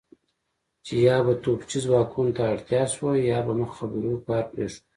چې 0.85 0.95
یا 1.07 1.17
به 1.25 1.33
توپچي 1.43 1.79
ځواکونو 1.85 2.31
ته 2.37 2.43
اړتیا 2.53 2.83
شوه 2.93 3.13
یا 3.31 3.39
به 3.45 3.53
مخابرو 3.61 4.13
کار 4.27 4.43
پرېښود. 4.51 4.85